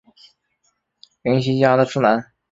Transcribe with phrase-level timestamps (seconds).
[1.21, 2.33] 绫崎家的次男。